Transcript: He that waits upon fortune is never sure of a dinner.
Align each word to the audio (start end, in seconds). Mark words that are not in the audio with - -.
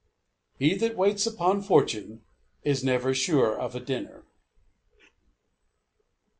He 0.57 0.73
that 0.77 0.95
waits 0.97 1.27
upon 1.27 1.61
fortune 1.61 2.25
is 2.63 2.83
never 2.83 3.13
sure 3.13 3.55
of 3.55 3.75
a 3.75 3.79
dinner. 3.79 4.25